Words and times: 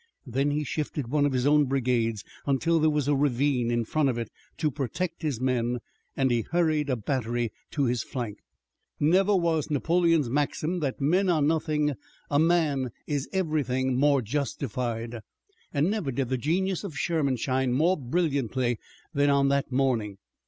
Then 0.25 0.49
he 0.49 0.63
shifted 0.63 1.09
one 1.09 1.27
of 1.27 1.31
his 1.31 1.45
own 1.45 1.65
brigades 1.65 2.23
until 2.47 2.79
there 2.79 2.89
was 2.89 3.07
a 3.07 3.15
ravine 3.15 3.69
in 3.69 3.85
front 3.85 4.09
of 4.09 4.17
it 4.17 4.31
to 4.57 4.71
protect 4.71 5.21
his 5.21 5.39
men, 5.39 5.77
and 6.17 6.31
he 6.31 6.41
hurried 6.41 6.89
a 6.89 6.95
battery 6.95 7.51
to 7.69 7.83
his 7.83 8.01
flank. 8.01 8.39
Never 8.99 9.35
was 9.35 9.69
Napoleon's 9.69 10.27
maxim 10.27 10.79
that 10.79 10.99
men 10.99 11.29
are 11.29 11.39
nothing, 11.43 11.93
a 12.31 12.39
man 12.39 12.89
is 13.05 13.29
everything, 13.31 13.95
more 13.95 14.23
justified, 14.23 15.19
and 15.71 15.91
never 15.91 16.11
did 16.11 16.29
the 16.29 16.35
genius 16.39 16.83
of 16.83 16.97
Sherman 16.97 17.35
shine 17.37 17.71
more 17.71 17.95
brilliantly 17.95 18.79
than 19.13 19.29
on 19.29 19.49
that 19.49 19.71
morning. 19.71 20.17